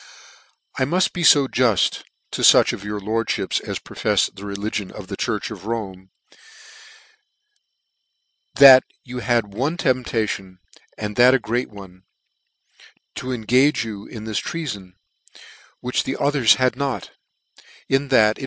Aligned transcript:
"I 0.79 0.83
muft 0.85 1.13
be 1.13 1.23
fo 1.23 1.47
juft, 1.47 2.01
to 2.31 2.41
fuch 2.41 2.73
of 2.73 2.83
your 2.83 2.99
lordfliips 2.99 3.61
as 3.61 3.77
profefs 3.77 4.31
the 4.33 4.47
religion 4.47 4.89
of 4.91 5.09
the 5.09 5.15
church 5.15 5.51
of 5.51 5.67
Rome, 5.67 6.09
that 8.55 8.83
you 9.03 9.19
had 9.19 9.53
one 9.53 9.77
temptation, 9.77 10.57
and 10.97 11.15
that 11.17 11.35
a 11.35 11.39
great 11.39 11.69
one, 11.69 12.05
to 13.13 13.31
engage 13.31 13.85
you 13.85 14.07
in 14.07 14.23
this 14.23 14.41
treafon, 14.41 14.93
which 15.81 16.03
the 16.03 16.17
others 16.17 16.55
had 16.55 16.75
not; 16.75 17.11
in 17.87 18.07
that, 18.07 18.39
is. 18.39 18.39